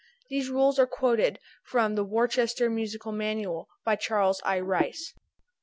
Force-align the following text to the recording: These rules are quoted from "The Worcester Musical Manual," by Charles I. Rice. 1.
These 0.31 0.49
rules 0.49 0.79
are 0.79 0.87
quoted 0.87 1.37
from 1.63 1.93
"The 1.93 2.03
Worcester 2.03 2.71
Musical 2.71 3.11
Manual," 3.11 3.67
by 3.85 3.97
Charles 3.97 4.41
I. 4.43 4.59
Rice. 4.59 5.13
1. 5.15 5.23